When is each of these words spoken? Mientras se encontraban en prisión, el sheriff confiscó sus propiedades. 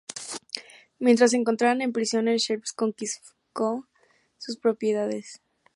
Mientras 0.97 1.29
se 1.29 1.37
encontraban 1.37 1.83
en 1.83 1.93
prisión, 1.93 2.27
el 2.27 2.37
sheriff 2.39 2.71
confiscó 2.75 3.87
sus 4.39 4.57
propiedades. 4.57 5.41